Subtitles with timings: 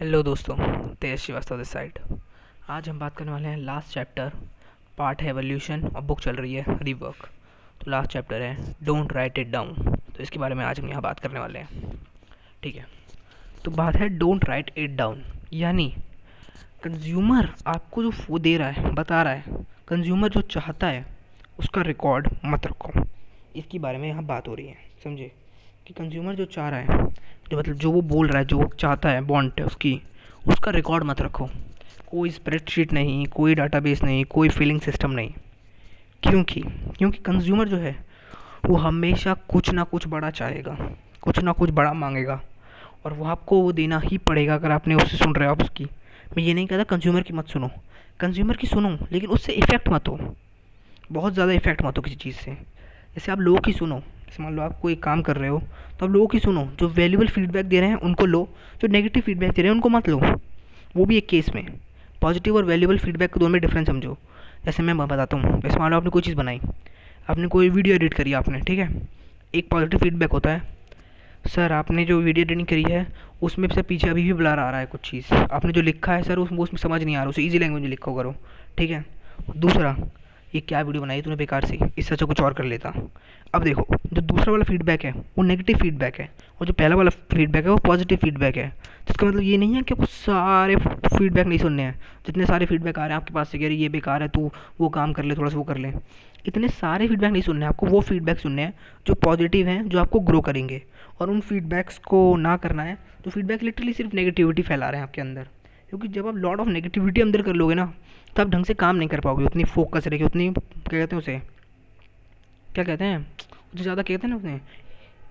[0.00, 0.54] Hello दोस्तों,
[1.00, 1.98] तेज Srivastava this side
[2.68, 4.32] आज हम बात करने वाले हैं लास्ट चैप्टर
[4.98, 7.28] पार्ट है एवोल्यूशन और बुक चल रही है रीवर्क
[7.80, 9.74] तो लास्ट चैप्टर है डोंट राइट इट डाउन
[10.16, 11.92] तो इसके बारे में आज हम यहाँ बात करने वाले हैं.
[12.62, 12.86] ठीक है?
[13.64, 15.22] तो बात है डोंट राइट इट डाउन
[15.52, 15.88] यानी
[16.84, 21.04] कंज्यूमर आपको जो वो दे रहा है, बता रहा है कंज्यूमर जो चाहता है,
[21.58, 23.04] उसका रिकॉर्ड मत रखो.
[23.56, 25.32] इसके बारे में यहाँ बात हो रही है, समझे?
[25.86, 27.06] कि कंज्यूमर जो चाह रहा है,
[27.50, 30.02] जो मतलब जो वो बोल रहा है, जो वो चाहता है बॉन्ट है उसकी,
[30.48, 31.48] उसका रिकॉर्ड मत रखो।
[32.10, 35.30] कोई स्प्रेडशीट नहीं, कोई डाटाबेस नहीं, कोई फिलिंग सिस्टम नहीं।
[36.22, 36.60] क्योंकि
[36.98, 38.04] क्योंकि कंज्यूमर जो है,
[38.66, 40.76] वो हमेशा कुछ ना कुछ बड़ा चाहेगा,
[41.22, 42.40] कुछ ना कुछ बड़ा मांगेगा,
[43.04, 45.84] और वो आपको वो देना ही पड़ेगा अगर आपने उससे सुन रहे हो आप उसकी।
[46.36, 47.70] मैं ये नहीं कहता कंज्यूमर की मत सुनो।
[48.20, 50.36] कंज्यूमर की सुनो, लेकिन उससे इफ़ेक्ट मत हो।
[51.12, 54.54] बहुत ज़्यादा इफ़ेक्ट मत हो किसी चीज़ से। जैसे आप लोगों की सुनो जैसे मान
[54.56, 55.58] लो आप कोई काम कर रहे हो
[55.98, 58.48] तो आप लोगों की सुनो, जो वैल्यूबल फीडबैक दे रहे हैं, उनको लो,
[58.80, 60.20] जो नेगेटिव फीडबैक दे रहे हैं, उनको मत लो।
[60.96, 61.66] वो भी एक केस में।
[62.22, 64.16] पॉजिटिव और वैल्यूबल फीडबैक दोनों में डिफरेंस समझो।
[64.64, 66.60] जैसे मैं बताता हूँ, जैसे मान लो आपने कोई चीज़ बनाई,
[67.30, 68.88] आपने कोई वीडियो एडिट करी आपने, ठीक है?
[69.54, 70.78] एक पॉजिटिव फीडबैक होता है।
[71.46, 73.06] सर आपने जो वीडियो एडिटिंग करी है,
[73.42, 76.22] उसमें सर पीछे अभी भी ब्लर आ रहा है कुछ चीज़। आपने जो लिखा है
[76.22, 78.34] सर उसमें उसमें समझ नहीं आ रहा, उसे ईजी लैंग्वेज में लिखो करो,
[78.78, 79.04] ठीक है?
[79.56, 79.96] दूसरा,
[80.54, 81.78] ये क्या वीडियो बनाई तूने बेकार सी?
[81.98, 82.92] इससे अच्छा कुछ और कर लेता।
[83.54, 86.28] अब देखो जो दूसरा वाला फीडबैक है, वो नेगेटिव फीडबैक है।
[86.60, 88.68] और जो पहला वाला फीडबैक है, वो पॉजिटिव फीडबैक है।
[89.08, 92.98] जिसका मतलब ये नहीं है कि आपको सारे फीडबैक नहीं सुनने हैं। जितने सारे फीडबैक
[92.98, 95.24] आ रहे हैं आपके पास से कह रहे ये बेकार है, तू वो काम कर
[95.24, 95.92] ले, थोड़ा सा वो कर ले।
[96.46, 98.74] इतने सारे फीडबैक नहीं सुनने हैं आपको, वो फीडबैक सुनने हैं
[99.06, 100.82] जो पॉजिटिव हैं, जो आपको ग्रो करेंगे।
[101.20, 105.06] और उन फीडबैक्स को ना करना है तो फीडबैक लिटरली सिर्फ़ नेगेटिविटी फैला रहे हैं
[105.06, 105.42] आपके अंदर।
[105.88, 107.92] क्योंकि जब आप लॉट ऑफ़ नेगेटिविटी अंदर कर लोगे ना
[108.36, 111.18] तो आप ढंग से काम नहीं कर पाओगे। उतनी फोकस रहेगी उतनी, क्या कहते हैं
[111.18, 111.40] उसे?
[112.74, 113.26] क्या कहते हैं?
[113.74, 114.60] उसे ज़्यादा कहते हैं ना उतने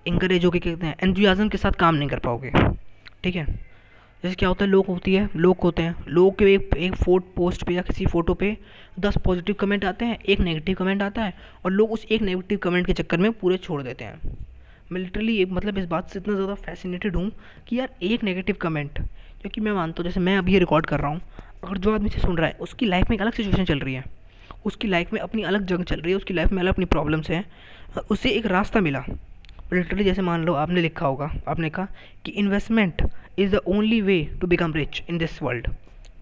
[0.06, 2.50] इंकरेज होकर कहते हैं एंथुजियाज़म के साथ काम नहीं कर पाओगे।
[3.24, 3.44] ठीक है?
[4.24, 7.34] जैसे क्या होता है, लोग होती है, लोग होते हैं। लोग के एक एक फोट
[7.34, 8.56] पोस्ट पे या किसी फ़ोटो पे
[9.00, 12.58] दस पॉजिटिव कमेंट आते हैं, एक नेगेटिव कमेंट आता है और लोग उस एक नेगेटिव
[12.58, 14.36] कमेंट के चक्कर में पूरे छोड़ देते हैं।
[14.90, 17.30] मैं लिटरली मतलब इस बात से इतना ज़्यादा फैसिनेटेड हूँ
[17.68, 21.10] कि यार एक नेगेटिव कमेंट क्योंकि मैं मानता हूँ, जैसे मैं अभी रिकॉर्ड कर रहा
[21.10, 21.20] हूँ,
[21.64, 23.94] अगर जो आदमी से सुन रहा है, उसकी लाइफ में एक अलग सिचुएशन चल रही
[23.94, 24.04] है।
[24.66, 27.30] उसकी लाइफ में अपनी अलग जंग चल रही है, उसकी लाइफ में अलग अपनी प्रॉब्लम्स
[27.30, 27.44] हैं।
[28.10, 29.04] उसे एक रास्ता मिला।
[29.72, 31.86] लिटरली जैसे मान लो आपने लिखा होगा, आपने कहा
[32.24, 33.02] कि investment
[33.38, 35.68] is the only way to become rich in this world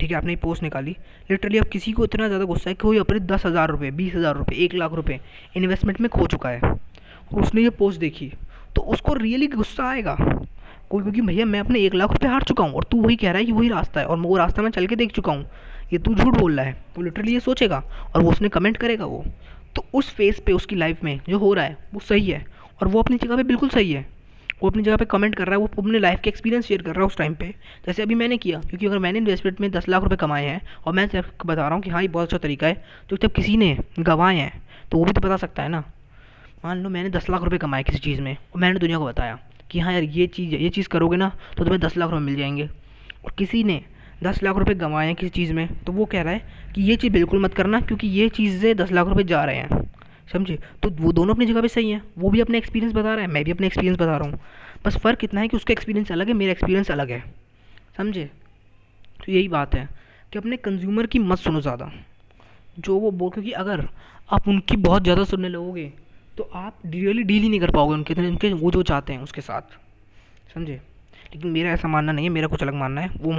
[0.01, 0.97] ठीक है, आपने पोस्ट निकाली।
[1.31, 4.15] लिटरली अब किसी को इतना ज़्यादा गुस्सा है कि कोई अपने दस हज़ार रुपये बीस
[4.15, 5.19] हज़ार रुपये एक लाख रुपये
[5.57, 8.33] इन्वेस्टमेंट में खो चुका है। और उसने ये पोस्ट देखी।
[8.77, 10.17] तो उसको रियली गुस्सा आएगा।
[10.91, 13.31] कोई क्योंकि भैया, मैं अपने एक लाख रुपये हार चुका हूँ और तू वही कह
[13.31, 15.45] रहा है कि वही रास्ता है और वो रास्ता मैं चल के देख चुका हूँ।
[15.93, 17.83] ये तू झूठ बोल रहा है। वो लिटरली ये सोचेगा
[18.15, 19.25] और वो उसने कमेंट करेगा वो।
[19.77, 22.45] तो उस फेस पे, उसकी लाइफ में जो हो रहा है, वो सही है
[22.81, 24.07] और वो अपनी जगह पे बिल्कुल सही है।
[24.63, 26.91] वो अपनी जगह पे कमेंट कर रहा है, वो अपने लाइफ के एक्सपीरियंस शेयर कर
[26.91, 27.49] रहा है उस टाइम पे।
[27.87, 30.93] जैसे अभी मैंने किया, क्योंकि अगर मैंने इन्वेस्टमेंट में दस लाख रुपये कमाए हैं और
[30.93, 33.77] मैं बता रहा हूँ कि हाँ ये बहुत अच्छा तरीका है तो जब किसी ने
[33.99, 35.85] गंवाए हैं तो वो भी तो बता सकता है ना।
[36.65, 39.39] मान लो मैंने दस लाख रुपये कमाए किसी चीज़ में और मैंने दुनिया को बताया
[39.71, 42.37] कि हाँ यार, ये चीज़ ये चीज़ करोगे ना तो तुम्हें दस लाख रुपये मिल
[42.37, 42.69] जाएँगे।
[43.25, 43.81] और किसी ने
[44.21, 46.97] दस लाख रुपए गंवाए हैं किसी चीज़ में तो वो कह रहा है कि ये
[46.97, 49.83] चीज़ बिल्कुल मत करना, क्योंकि ये चीज़ें दस लाख रुपए जा रहे हैं।
[50.29, 50.59] समझे?
[50.83, 53.27] तो वो दोनों अपनी जगह पे सही हैं, वो भी अपने एक्सपीरियंस बता रहा है,
[53.27, 54.39] मैं भी अपने एक्सपीरियंस बता रहा हूँ।
[54.85, 57.23] बस फ़र्क इतना है कि उसका एक्सपीरियंस अलग है, मेरा एक्सपीरियंस अलग है।
[57.99, 58.25] समझे?
[59.19, 59.89] तो यही बात है
[60.33, 61.91] कि अपने कंज्यूमर की मत सुनो ज़्यादा।
[62.79, 63.87] जो वो बोल, क्योंकि अगर
[64.31, 65.93] आप उनकी बहुत ज़्यादा सुनने लगोगे
[66.39, 69.41] तो आप रियली डील ही नहीं कर पाओगे उनके उनके वो जो चाहते हैं उसके
[69.41, 69.79] साथ।
[70.55, 70.81] समझे?
[71.33, 73.33] लेकिन मेरा ऐसा मानना नहीं है, मेरा कुछ अलग मानना है। वो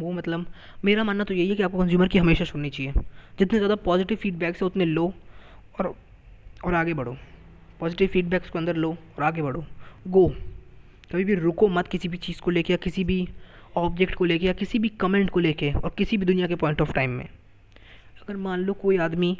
[0.00, 0.46] वो मतलब
[0.84, 2.92] मेरा मानना तो यही है कि आपको कंज्यूमर की हमेशा सुननी चाहिए।
[3.38, 5.12] जितने ज़्यादा पॉजिटिव फीडबैक्स है, उतने लो
[5.80, 5.94] और
[6.64, 7.16] और आगे बढ़ो।
[7.80, 9.64] पॉजिटिव फीडबैक्स को अंदर लो और आगे बढ़ो।
[10.08, 10.26] गो
[11.10, 13.26] कभी भी रुको मत किसी भी चीज़ को लेके या किसी भी
[13.76, 16.80] ऑब्जेक्ट को लेके या किसी भी कमेंट को लेके और किसी भी दुनिया के पॉइंट
[16.82, 19.36] ऑफ़ टाइम में। अगर मान लो कोई आदमी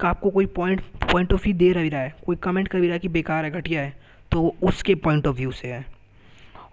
[0.00, 0.80] का आपको कोई पॉइंट
[1.12, 3.50] पॉइंट ऑफ़ व्यू दे रहा है, कोई कमेंट कर भी रहा है कि बेकार है,
[3.50, 3.96] घटिया है
[4.32, 5.84] तो उसके पॉइंट ऑफ़ व्यू से है।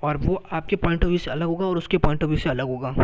[0.06, 2.50] और वो आपके पॉइंट ऑफ़ व्यू से अलग होगा और उसके पॉइंट ऑफ़ व्यू से
[2.50, 2.96] अलग होगा।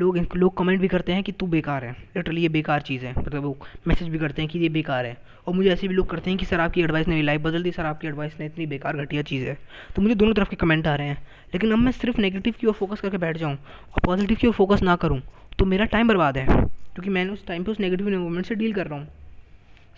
[0.00, 3.12] लोग लोग कमेंट भी करते हैं कि तू बेकार है। लिटरली ये बेकार चीज़ है।
[3.18, 3.56] मतलब वो
[3.88, 6.38] मैसेज भी करते हैं कि ये बेकार है। और मुझे ऐसे भी लोग करते हैं
[6.38, 9.22] कि सर आपकी एडवाइस ने लाइफ बदल दी सर आपकी एडवाइस ने इतनी बेकार घटिया
[9.22, 9.56] चीज़ है।
[9.96, 11.22] तो मुझे दोनों तरफ़ के कमेंट आ रहे हैं।
[11.54, 14.52] लेकिन अब मैं सिर्फ़ नेगेटिव की ओर फोकस करके बैठ जाऊँ और पॉजिटिव की ओर
[14.52, 15.20] फोकस ना करूँ
[15.58, 18.72] तो मेरा टाइम बर्बाद है। क्योंकि मैंने उस टाइम पर उस नेगेटिव मूवमेंट से डील
[18.72, 19.08] कर रहा हूँ।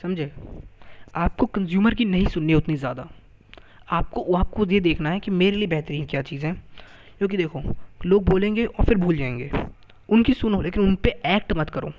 [0.02, 0.32] समझे?
[1.14, 3.08] आपको कंज्यूमर की नहीं सुननी उतनी ज़्यादा।
[3.88, 6.53] आपको आपको ये देखना है कि मेरे लिए बेहतरीन क्या चीज़ है।
[7.19, 7.62] क्योंकि देखो,
[8.06, 9.50] लोग बोलेंगे और फिर भूल जाएँगे।
[10.09, 11.93] उनकी सुनो, लेकिन उन पर एक्ट मत करो।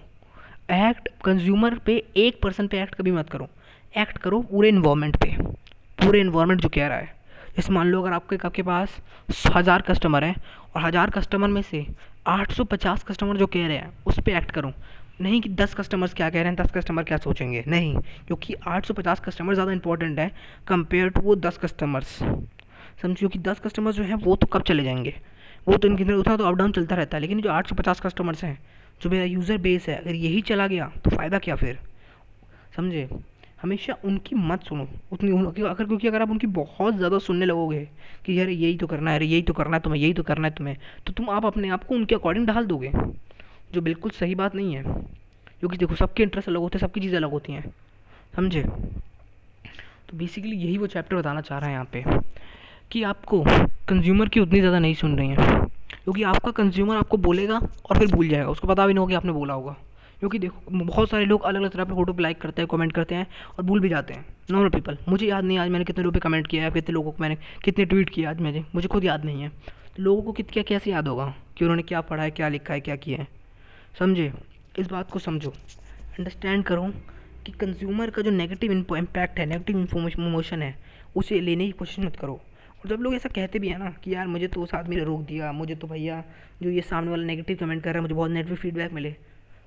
[0.71, 3.47] एक्ट कंज्यूमर पे एक पर्सन पे एक्ट कभी मत करो।
[3.97, 5.35] एक्ट करो पूरे इन्वायरमेंट पे।
[6.03, 7.15] पूरे इन्वायरमेंट जो कह रहा है।
[7.55, 8.97] जैसे मान लो अगर आपके आपके पास
[9.55, 10.35] हज़ार कस्टमर हैं
[10.75, 11.85] और हज़ार कस्टमर में से
[12.27, 14.71] 850 कस्टमर जो कह रहे हैं, उस पर एक्ट करूँ।
[15.19, 17.63] नहीं कि 10 कस्टमर्स क्या कह रहे हैं 10 कस्टमर क्या सोचेंगे?
[17.67, 17.95] नहीं,
[18.27, 20.31] क्योंकि 850 कस्टमर ज़्यादा इंपॉर्टेंट है
[20.67, 22.17] कंपेयर टू वो 10 कस्टमर्स
[23.01, 25.13] समझिए कि 10 कस्टमर्स जो हैं, वो तो कब चले जाएँगे?
[25.67, 28.43] वो तो इनके अंदर उतना तो अप डाउन चलता रहता है, लेकिन जो 850 कस्टमर्स
[28.43, 28.57] हैं,
[29.01, 31.79] जो मेरा यूज़र बेस है, अगर यही चला गया तो फ़ायदा क्या फिर?
[32.75, 33.07] समझे?
[33.61, 35.31] हमेशा उनकी मत सुनो। उतनी
[35.61, 37.87] अगर, क्योंकि अगर आप उनकी बहुत ज़्यादा सुनने लगोगे
[38.25, 40.47] कि यार यही तो करना है, अरे यही तो करना है, तुम्हें यही तो करना
[40.47, 40.77] है तुम्हें
[41.07, 42.91] तो तुम आप अपने आप को उनके अकॉर्डिंग ढाल दोगे।
[43.73, 44.83] जो बिल्कुल सही बात नहीं है।
[45.59, 47.73] क्योंकि देखो, सबके इंटरेस्ट अलग होते हैं, सबकी चीज़ें अलग होती हैं।
[48.35, 48.63] समझे?
[50.09, 52.03] तो बेसिकली यही वो चैप्टर बताना चाह रहा है यहाँ पे,
[52.91, 53.43] कि आपको
[53.89, 55.65] कंज्यूमर की उतनी ज़्यादा नहीं सुन रही हैं।
[56.03, 59.15] क्योंकि आपका कंज्यूमर आपको बोलेगा और फिर भूल जाएगा। उसको पता भी नहीं होगा कि
[59.15, 59.75] आपने बोला होगा।
[60.19, 62.93] क्योंकि देखो, बहुत सारे लोग अलग अलग तरह पे फ़ोटो पे लाइक करते हैं कमेंट
[62.93, 63.27] करते हैं
[63.57, 66.19] और भूल भी जाते हैं। नॉर्मल पीपल मुझे याद नहीं आज मैंने कितने लोगों पे
[66.19, 69.25] कमेंट किया है, कितने लोगों को मैंने, कितने ट्वीट किया आज मैंने, मुझे खुद याद
[69.25, 72.31] नहीं है। तो लोगों को कित, क्या, कैसे याद होगा कि उन्होंने क्या पढ़ा है,
[72.31, 73.27] क्या लिखा है, क्या किया है?
[73.97, 74.31] समझे?
[74.79, 76.87] इस बात को समझो। अंडरस्टैंड करो
[77.45, 80.75] कि कंज्यूमर का जो नेगेटिव इम्पैक्ट है नेगेटिव इमोशन है,
[81.15, 84.13] उसे लेने की कोशिश मत करो। और जब लोग ऐसा कहते भी हैं ना कि
[84.13, 86.23] यार मुझे तो उस आदमी ने रोक दिया, मुझे तो भैया
[86.61, 89.15] जो ये सामने वाला नेगेटिव कमेंट कर रहा है, मुझे बहुत नेगेटिव फीडबैक मिले।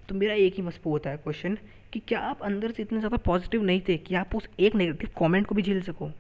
[0.09, 1.59] तो मेरा एक ही मस्पो होता है क्वेश्चन
[1.93, 5.11] कि क्या आप अंदर से इतने ज़्यादा पॉजिटिव नहीं थे कि आप उस एक नेगेटिव
[5.19, 6.11] कमेंट को भी झेल सको?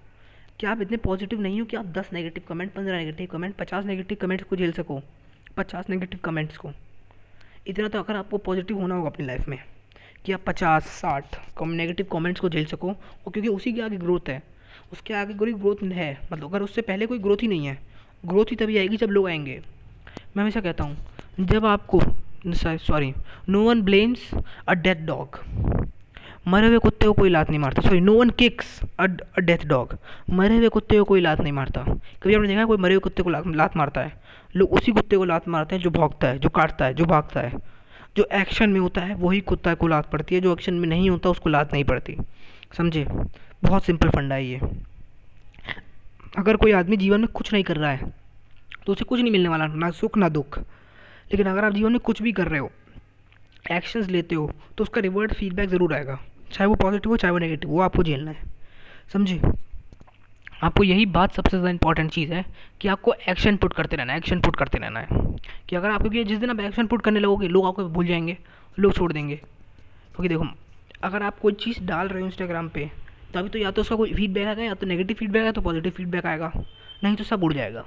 [0.60, 3.84] क्या आप इतने पॉजिटिव नहीं हो कि आप दस नेगेटिव कमेंट पंद्रह नेगेटिव कमेंट पचास
[3.84, 5.00] नेगेटिव कमेंट्स को झेल सको?
[5.56, 6.72] पचास नेगेटिव कमेंट्स को।
[7.66, 9.58] इतना तो अगर आपको पॉजिटिव होना होगा अपनी लाइफ में
[10.24, 13.96] कि आप पचास, साठ कम नेगेटिव कमेंट्स को झेल सको और क्योंकि उसी के आगे
[13.96, 14.42] ग्रोथ है।
[14.92, 17.78] उसके आगे कोई ग्रोथ है मतलब अगर उससे पहले कोई ग्रोथ ही नहीं है
[18.24, 19.60] ग्रोथ ही तभी आएगी जब लोग आएँगे।
[20.36, 20.96] मैं हमेशा कहता हूँ,
[21.40, 22.00] जब आपको
[22.46, 23.12] sorry
[23.48, 24.30] no one blames
[24.68, 25.38] a dead dog
[26.46, 29.06] मरे हुए कुत्ते को कोई लात नहीं मारता। Sorry no one kicks a
[29.40, 29.96] death dog
[30.30, 31.82] मरे हुए कुत्ते को कोई लात नहीं मारता।
[32.22, 34.12] कभी आपने देखा कोई मरे हुए कुत्ते को लात मारता है?
[34.54, 37.40] लोग उसी कुत्ते को लात मारते हैं जो भौंकता है, जो काटता है, जो भागता
[37.40, 37.58] है।
[38.16, 41.10] जो एक्शन में होता है, वही कुत्ता को लात पड़ती है। जो एक्शन में नहीं
[41.10, 42.16] होता, उसको लात नहीं पड़ती।
[42.76, 43.04] समझे?
[43.62, 44.60] बहुत सिंपल फंडा है ये।
[46.38, 48.12] अगर कोई आदमी जीवन में कुछ नहीं कर रहा है
[48.86, 52.00] तो उसे कुछ नहीं मिलने वाला, ना सुख, ना दुख। लेकिन अगर आप जीवन में
[52.00, 52.70] कुछ भी कर रहे हो
[53.70, 56.18] एक्शंस लेते हो तो उसका रिवर्ट फीडबैक ज़रूर आएगा।
[56.52, 58.48] चाहे वो पॉजिटिव हो, चाहे वो नेगेटिव वो आपको झेलना है।
[59.12, 59.40] समझे?
[60.62, 62.44] आपको यही बात सबसे ज़्यादा इंपॉर्टेंट चीज़ है
[62.80, 65.36] कि आपको एक्शन पुट करते रहना है एक्शन पुट करते रहना है।
[65.68, 68.36] कि अगर आप क्योंकि जिस दिन आप एक्शन पुट करने लगोगे, लोग आपको भूल जाएँगे,
[68.78, 70.46] लोग छोड़ देंगे। क्योंकि देखो,
[71.02, 72.90] अगर आप कोई चीज़ डाल रहे हो इंस्टाग्राम पे
[73.34, 75.60] तो अभी तो या तो उसका कोई फीडबैक आएगा, या तो नेगेटिव फीडबैक आएगा तो
[75.60, 76.52] पॉजिटिव फीडबैक आएगा।
[77.04, 77.84] नहीं तो सब उड़ जाएगा।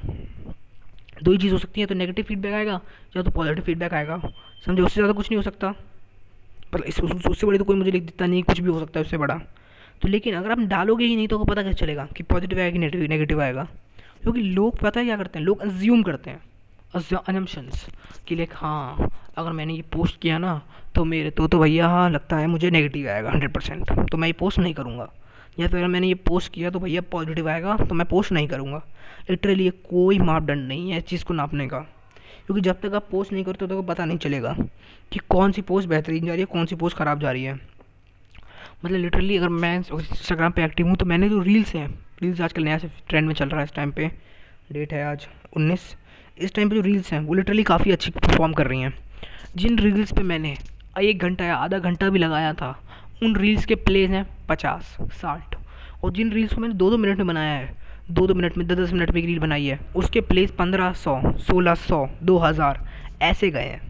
[1.24, 2.80] दो ही चीज़ हो सकती है तो नेगेटिव फीडबैक आएगा,
[3.18, 4.21] या तो पॉजिटिव फीडबैक आएगा।
[4.65, 4.81] समझे?
[4.81, 5.74] उससे ज़्यादा कुछ नहीं हो सकता।
[6.73, 9.05] पर इस उससे बड़ी तो कोई मुझे लिख देता नहीं कुछ भी हो सकता है
[9.05, 9.35] उससे बड़ा।
[10.01, 12.79] तो लेकिन अगर आप डालोगे ही नहीं तो पता कैसे चलेगा कि पॉजिटिव आएगा कि
[12.79, 13.67] नेगेटिव नेगेटिव आएगा।
[14.21, 15.45] क्योंकि लोग पता है क्या करते हैं?
[15.45, 16.41] लोग अज्यूम करते हैं।
[16.95, 17.85] अजम्पन्स
[18.27, 20.61] कि लाइक हाँ अगर मैंने ये पोस्ट किया ना
[20.95, 24.27] तो मेरे तो तो भैया हाँ लगता है मुझे नेगेटिव आएगा हंड्रेड परसेंट तो मैं
[24.27, 25.09] ये पोस्ट नहीं करूँगा।
[25.59, 28.47] या फिर अगर मैंने ये पोस्ट किया तो भैया पॉजिटिव आएगा तो मैं पोस्ट नहीं
[28.47, 28.81] करूँगा।
[29.29, 31.85] लिटरली ये कोई मापदंड नहीं है इस चीज़ को नापने का।
[32.45, 34.55] क्योंकि जब तक आप पोस्ट नहीं करते तो पता नहीं चलेगा
[35.11, 37.53] कि कौन सी पोस्ट बेहतरीन जा रही है, कौन सी पोस्ट ख़राब जा रही है।
[37.53, 41.87] मतलब लिटरली अगर मैं इंस्टाग्राम पे एक्टिव हूँ तो मैंने जो रील्स हैं
[42.21, 44.07] रील्स आजकल नया से ट्रेंड में चल रहा है इस टाइम पे।
[44.71, 45.95] डेट है आज उन्नीस।
[46.37, 48.93] इस टाइम पे जो रील्स हैं, वो लिटरली काफ़ी अच्छी परफॉर्म कर रही हैं।
[49.55, 50.55] जिन रील्स पे मैंने
[51.01, 52.69] एक घंटा या आधा घंटा भी लगाया था,
[53.23, 55.55] उन रील्स के प्लेज हैं पचास, साठ।
[56.03, 58.67] और जिन रील्स को मैंने दो दो मिनट में बनाया है दो दो मिनट में,
[58.67, 62.38] दस दस मिनट में एक रील बनाई है। उसके प्लेस पंद्रह सौ, सोलह सौ, दो
[62.38, 62.79] हज़ार,
[63.22, 63.81] ऐसे गए हैं।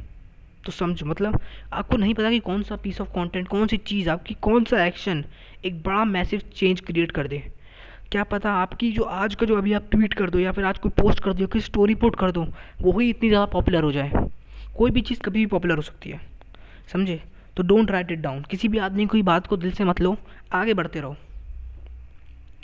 [0.64, 1.40] तो समझो मतलब
[1.74, 4.86] आपको नहीं पता कि कौन सा पीस ऑफ़ कंटेंट कौन सी चीज़ आपकी, कौन सा
[4.86, 5.24] एक्शन
[5.66, 7.44] एक बड़ा मैसिव चेंज क्रिएट कर दे।
[8.12, 10.78] क्या पता आपकी जो आज का जो अभी आप ट्वीट कर दो या फिर आज
[10.78, 12.46] कोई पोस्ट कर दो या कोई स्टोरी पोस्ट कर दो,
[12.82, 14.12] वही इतनी ज़्यादा पॉपुलर हो जाए।
[14.78, 16.22] कोई भी चीज़ कभी भी पॉपुलर हो सकती है।
[16.94, 17.22] समझे?
[17.58, 20.16] तो डोंट राइट इट डाउन किसी भी आदमी की बात को दिल से मत लो।
[20.54, 21.16] आगे बढ़ते रहो।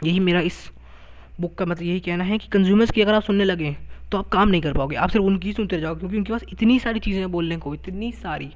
[0.03, 0.69] यही मेरा इस
[1.39, 3.75] बुक का मतलब यही कहना है कि कंज्यूमर्स की अगर आप सुनने लगे
[4.11, 6.43] तो आप काम नहीं कर पाओगे। आप सिर्फ़ उनकी सुनते रह जाओगे, क्योंकि उनके पास
[6.51, 8.49] इतनी सारी चीज़ें हैं बोलने को, इतनी सारी,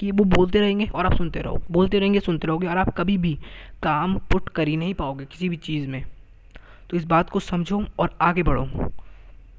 [0.00, 3.16] कि वो बोलते रहेंगे और आप सुनते रहो। बोलते रहेंगे, सुनते रहोगे और आप कभी
[3.18, 3.34] भी
[3.82, 6.04] काम पुट कर ही नहीं पाओगे किसी भी चीज़ में।
[6.90, 8.66] तो इस बात को समझो और आगे बढ़ो।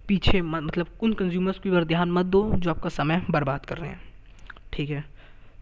[0.08, 3.90] पीछे मतलब उन कंज्यूमर्स की ओर ध्यान मत दो जो आपका समय बर्बाद कर रहे
[3.90, 4.02] हैं।
[4.74, 5.04] ठीक है?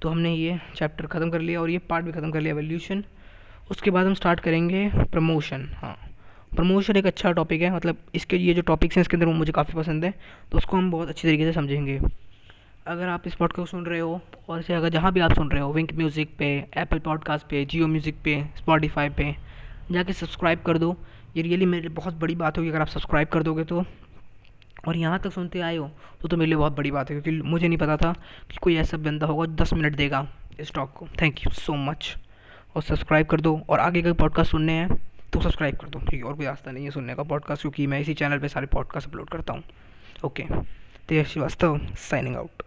[0.02, 3.04] तो हमने ये चैप्टर ख़त्म कर लिया और ये पार्ट भी ख़त्म कर लिया एवोल्यूशन
[3.72, 5.98] उसके बाद हम स्टार्ट करेंगे प्रमोशन हाँ।
[6.52, 9.52] प्रमोशन एक अच्छा टॉपिक है मतलब इसके ये जो टॉपिक्स हैं इसके अंदर वो मुझे
[9.52, 10.14] काफ़ी पसंद है
[10.52, 12.00] तो उसको हम बहुत अच्छी तरीके से समझेंगे।
[12.86, 15.50] अगर आप इस पॉडकास्ट को सुन रहे हो, और इसे अगर जहाँ भी आप सुन
[15.52, 16.46] रहे हो विंक म्यूज़िक पे
[16.78, 19.36] एप्पल पॉडकास्ट पे जियो म्यूज़िक पे स्पॉटिफाई पे,
[19.92, 20.96] जाके सब्सक्राइब कर दो।
[21.38, 23.84] ये रियली मेरे लिए बहुत बड़ी बात होगी, अगर आप सब्सक्राइब कर दोगे तो।
[24.88, 25.90] और यहाँ तक सुनते आए हो
[26.22, 28.12] तो तो मेरे लिए बहुत बड़ी बात है, क्योंकि मुझे नहीं पता था
[28.52, 30.28] कि कोई ऐसा बंदा होगा जो दस मिनट देगा
[30.60, 32.16] इस टॉक को। थैंक यू सो मच
[32.76, 35.00] और सब्सक्राइब कर दो, और आगे का पॉडकास्ट सुनने हैं।
[35.34, 36.24] तो सब्सक्राइब कर दो, ठीक है?
[36.24, 39.08] और कोई रास्ता नहीं है सुनने का पॉडकास्ट क्योंकि मैं इसी चैनल पे सारे पॉडकास्ट
[39.08, 39.64] अपलोड करता हूँ।
[40.26, 40.44] Okay
[41.08, 42.64] Tej Shrivastava signing out